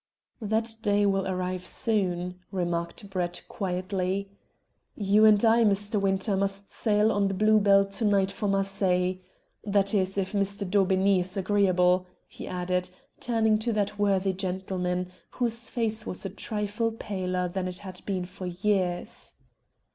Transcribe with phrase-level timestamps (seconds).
[0.41, 4.31] "That day will arrive soon," remarked Brett quietly.
[4.95, 6.01] "You and I, Mr.
[6.01, 9.17] Winter, must sail on the Blue Bell to night for Marseilles.
[9.63, 10.67] That is, if Mr.
[10.67, 16.91] Daubeney is agreeable," he added, turning to that worthy gentleman, whose face was a trifle
[16.91, 19.35] paler than it had been for years.